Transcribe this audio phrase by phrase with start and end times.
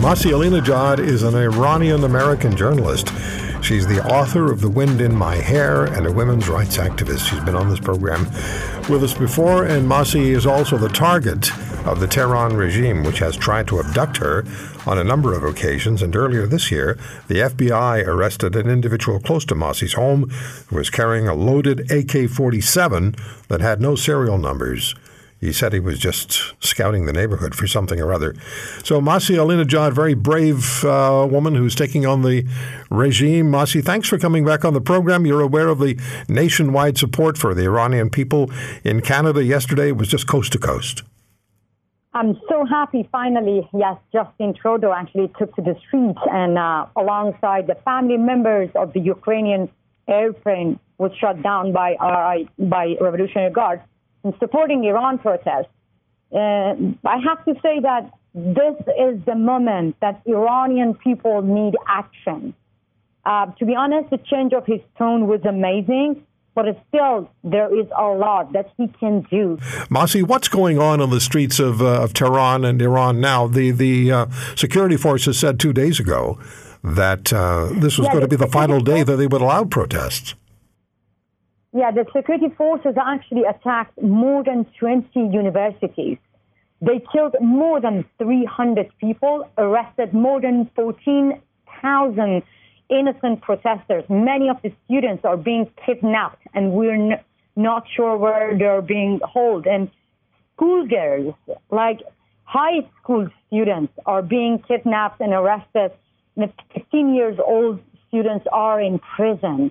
[0.00, 3.12] Masih Alinejad is an Iranian American journalist.
[3.62, 7.28] She's the author of The Wind in My Hair and a women's rights activist.
[7.28, 8.24] She's been on this program
[8.88, 11.50] with us before, and Masih is also the target
[11.86, 14.46] of the Tehran regime, which has tried to abduct her
[14.86, 16.00] on a number of occasions.
[16.00, 16.98] And earlier this year,
[17.28, 20.30] the FBI arrested an individual close to Masih's home
[20.68, 23.16] who was carrying a loaded AK 47
[23.48, 24.94] that had no serial numbers.
[25.40, 28.34] He said he was just scouting the neighborhood for something or other.
[28.84, 32.46] So Masih Alinejad, very brave uh, woman who's taking on the
[32.90, 33.50] regime.
[33.50, 35.24] Masih, thanks for coming back on the program.
[35.24, 38.50] You're aware of the nationwide support for the Iranian people
[38.84, 39.42] in Canada.
[39.42, 41.04] Yesterday it was just coast to coast.
[42.12, 47.66] I'm so happy finally, yes, Justin Trudeau actually took to the streets and uh, alongside
[47.66, 49.70] the family members of the Ukrainian
[50.08, 53.80] airplane was shot down by, uh, by Revolutionary Guard
[54.24, 55.72] in supporting Iran protests.
[56.32, 62.54] Uh, I have to say that this is the moment that Iranian people need action.
[63.24, 67.86] Uh, to be honest, the change of his tone was amazing, but still there is
[67.96, 69.56] a lot that he can do.
[69.90, 73.46] Masih, what's going on on the streets of, uh, of Tehran and Iran now?
[73.46, 76.38] The the uh, security forces said two days ago
[76.82, 79.64] that uh, this was yeah, going to be the final day that they would allow
[79.64, 80.34] protests.
[81.72, 86.18] Yeah, the security forces actually attacked more than 20 universities.
[86.80, 92.42] They killed more than 300 people, arrested more than 14,000
[92.88, 94.04] innocent protesters.
[94.08, 97.20] Many of the students are being kidnapped, and we're n-
[97.54, 99.66] not sure where they're being held.
[99.66, 99.90] And
[100.56, 101.34] schoolgirls,
[101.70, 102.00] like
[102.44, 105.92] high school students, are being kidnapped and arrested.
[106.36, 109.70] And 15 years old students are in prison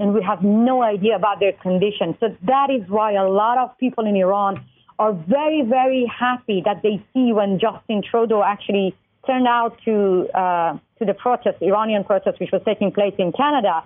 [0.00, 2.16] and we have no idea about their condition.
[2.20, 4.64] So that is why a lot of people in Iran
[4.98, 10.78] are very, very happy that they see when Justin Trudeau actually turned out to uh,
[10.98, 13.84] to the protest, Iranian protest, which was taking place in Canada.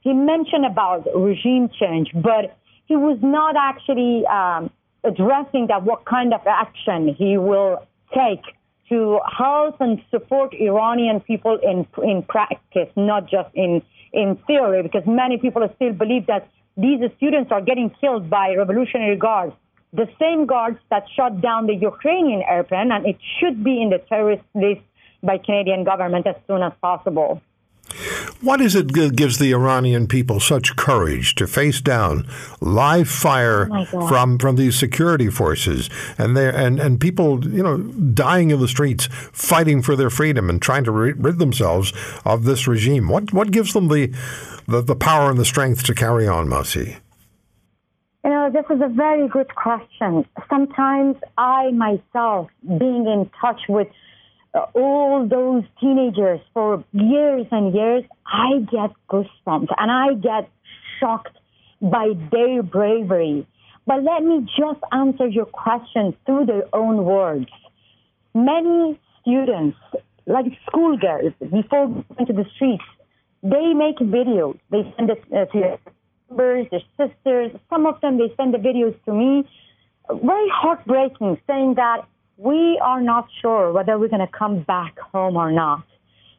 [0.00, 2.56] He mentioned about regime change, but
[2.86, 4.70] he was not actually um,
[5.02, 8.44] addressing that what kind of action he will take
[8.90, 13.82] to help and support Iranian people in in practice, not just in
[14.14, 19.16] in theory, because many people still believe that these students are getting killed by revolutionary
[19.16, 19.54] guards,
[19.92, 23.98] the same guards that shot down the Ukrainian airplane, and it should be in the
[23.98, 24.80] terrorist list
[25.22, 27.40] by Canadian government as soon as possible.
[28.40, 32.26] What is it that gives the Iranian people such courage to face down
[32.60, 37.78] live fire oh from from these security forces and there and, and people you know
[37.78, 41.92] dying in the streets fighting for their freedom and trying to rid themselves
[42.24, 43.08] of this regime?
[43.08, 44.12] What what gives them the
[44.66, 46.96] the, the power and the strength to carry on, Masih?
[48.24, 50.24] You know, this is a very good question.
[50.48, 53.88] Sometimes I myself, being in touch with
[54.74, 60.48] all those teenagers for years and years, I get goosebumps and I get
[61.00, 61.36] shocked
[61.80, 63.46] by their bravery.
[63.86, 67.50] But let me just answer your question through their own words.
[68.34, 69.76] Many students,
[70.26, 72.84] like schoolgirls, before going to the streets,
[73.42, 74.58] they make videos.
[74.70, 75.78] They send it uh, to their
[76.30, 77.52] members, their sisters.
[77.68, 79.48] Some of them, they send the videos to me.
[80.08, 82.06] Very heartbreaking, saying that
[82.36, 85.84] we are not sure whether we're going to come back home or not,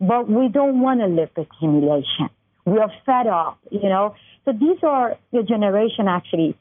[0.00, 2.30] but we don't want to live with humiliation.
[2.64, 4.14] We are fed up, you know.
[4.44, 6.56] So these are the generation actually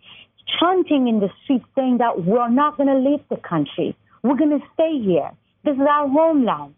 [0.59, 3.95] chanting in the streets saying that we're not going to leave the country.
[4.23, 5.31] We're going to stay here.
[5.63, 6.75] This is our homeland.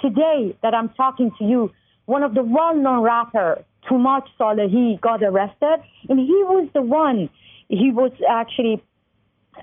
[0.00, 1.72] Today that I'm talking to you,
[2.06, 7.28] one of the well-known rappers, Toomaj Salehi, got arrested, and he was the one.
[7.68, 8.82] He was actually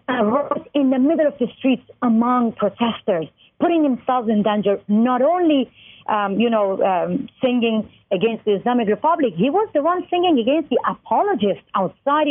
[0.08, 3.28] uh, in the middle of the streets among protesters,
[3.60, 5.72] putting himself in danger, not only,
[6.08, 10.70] um, you know, um, singing against the Islamic Republic, he was the one singing against
[10.70, 12.28] the apologists outside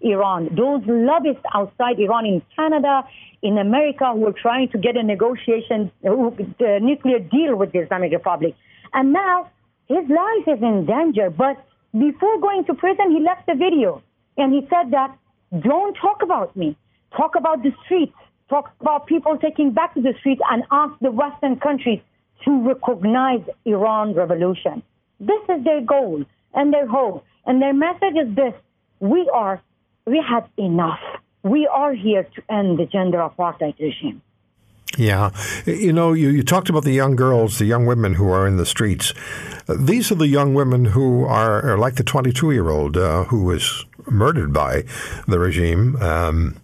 [0.00, 3.02] Iran, those lobbyists outside Iran in Canada,
[3.42, 6.10] in America, who were trying to get a negotiation, uh,
[6.58, 8.54] the nuclear deal with the Islamic Republic.
[8.92, 9.50] And now
[9.88, 11.30] his life is in danger.
[11.30, 11.56] But
[11.92, 14.02] before going to prison, he left a video
[14.36, 15.16] and he said that,
[15.60, 16.76] don't talk about me
[17.16, 18.14] talk about the streets,
[18.48, 22.00] talk about people taking back to the streets and ask the Western countries
[22.44, 24.82] to recognize Iran revolution.
[25.18, 26.24] This is their goal
[26.54, 27.24] and their hope.
[27.46, 28.54] And their message is this
[29.00, 29.62] we are,
[30.06, 31.00] we had enough.
[31.42, 34.22] We are here to end the gender apartheid regime.
[34.98, 35.30] Yeah.
[35.66, 38.56] You know, you, you talked about the young girls, the young women who are in
[38.56, 39.14] the streets.
[39.68, 43.44] These are the young women who are, are like the 22 year old uh, who
[43.44, 44.84] was murdered by
[45.28, 45.96] the regime.
[45.96, 46.60] Um,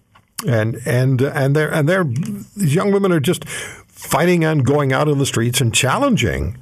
[0.47, 5.09] and and and they're and they're these young women are just fighting and going out
[5.09, 6.59] in the streets and challenging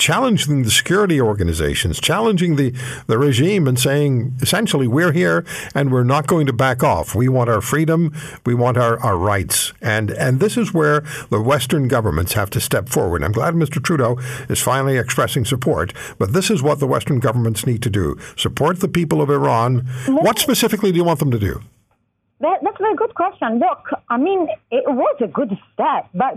[0.00, 2.74] challenging the security organizations, challenging the,
[3.06, 7.14] the regime and saying essentially we're here and we're not going to back off.
[7.14, 8.12] We want our freedom,
[8.46, 9.72] we want our, our rights.
[9.80, 13.22] And and this is where the Western governments have to step forward.
[13.22, 13.82] I'm glad Mr.
[13.82, 14.18] Trudeau
[14.48, 18.16] is finally expressing support, but this is what the Western governments need to do.
[18.36, 19.80] Support the people of Iran.
[20.06, 21.60] What specifically do you want them to do?
[22.40, 23.58] That, that's a very good question.
[23.58, 26.34] Look, I mean, it was a good step, but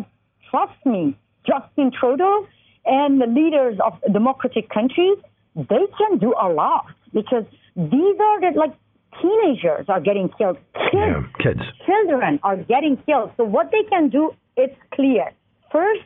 [0.49, 1.17] trust me,
[1.47, 2.47] Justin Trudeau
[2.85, 5.17] and the leaders of democratic countries,
[5.55, 7.45] they can do a lot because
[7.75, 8.73] these are the, like
[9.21, 10.57] teenagers are getting killed.
[10.73, 11.61] Kids, yeah, kids.
[11.85, 13.31] Children are getting killed.
[13.37, 15.31] So what they can do, it's clear.
[15.71, 16.01] First,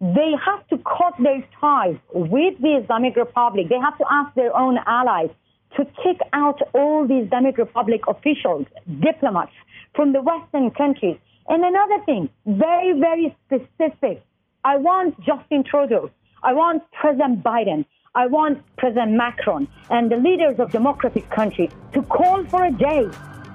[0.00, 3.68] they have to cut their ties with the Islamic Republic.
[3.68, 5.30] They have to ask their own allies
[5.76, 8.66] to kick out all the Islamic Republic officials,
[9.00, 9.52] diplomats
[9.94, 11.18] from the Western countries.
[11.48, 14.24] And another thing, very, very specific.
[14.64, 16.10] I want Justin Trudeau.
[16.42, 17.84] I want President Biden.
[18.14, 23.08] I want President Macron and the leaders of democratic countries to call for a day,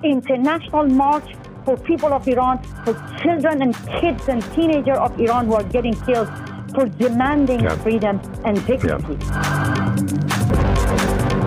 [0.04, 5.54] international march for people of Iran, for children and kids and teenagers of Iran who
[5.54, 6.28] are getting killed,
[6.74, 7.76] for demanding yeah.
[7.78, 9.18] freedom and dignity.
[9.22, 11.47] Yeah.